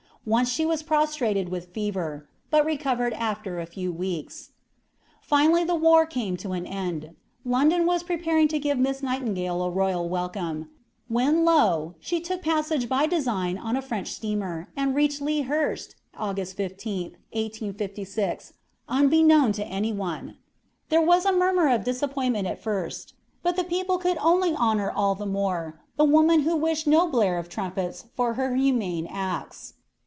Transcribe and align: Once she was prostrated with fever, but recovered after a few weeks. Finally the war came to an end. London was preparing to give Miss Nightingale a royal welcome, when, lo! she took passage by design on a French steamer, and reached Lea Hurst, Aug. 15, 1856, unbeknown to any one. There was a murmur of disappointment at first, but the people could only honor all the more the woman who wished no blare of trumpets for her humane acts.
Once 0.23 0.51
she 0.51 0.63
was 0.63 0.83
prostrated 0.83 1.49
with 1.49 1.73
fever, 1.73 2.29
but 2.51 2.63
recovered 2.63 3.11
after 3.13 3.59
a 3.59 3.65
few 3.65 3.91
weeks. 3.91 4.51
Finally 5.19 5.63
the 5.63 5.73
war 5.73 6.05
came 6.05 6.37
to 6.37 6.51
an 6.51 6.63
end. 6.67 7.09
London 7.43 7.87
was 7.87 8.03
preparing 8.03 8.47
to 8.47 8.59
give 8.59 8.77
Miss 8.77 9.01
Nightingale 9.01 9.63
a 9.63 9.69
royal 9.71 10.07
welcome, 10.07 10.69
when, 11.07 11.43
lo! 11.43 11.95
she 11.99 12.21
took 12.21 12.43
passage 12.43 12.87
by 12.87 13.07
design 13.07 13.57
on 13.57 13.75
a 13.75 13.81
French 13.81 14.09
steamer, 14.11 14.69
and 14.77 14.93
reached 14.93 15.23
Lea 15.23 15.41
Hurst, 15.41 15.95
Aug. 16.15 16.35
15, 16.37 17.05
1856, 17.31 18.53
unbeknown 18.87 19.51
to 19.53 19.65
any 19.65 19.91
one. 19.91 20.37
There 20.89 21.01
was 21.01 21.25
a 21.25 21.31
murmur 21.33 21.67
of 21.69 21.83
disappointment 21.83 22.45
at 22.47 22.61
first, 22.61 23.15
but 23.41 23.55
the 23.55 23.63
people 23.63 23.97
could 23.97 24.19
only 24.19 24.53
honor 24.53 24.91
all 24.91 25.15
the 25.15 25.25
more 25.25 25.81
the 25.97 26.05
woman 26.05 26.41
who 26.41 26.55
wished 26.55 26.85
no 26.85 27.07
blare 27.07 27.39
of 27.39 27.49
trumpets 27.49 28.05
for 28.13 28.35
her 28.35 28.53
humane 28.55 29.07
acts. 29.09 29.73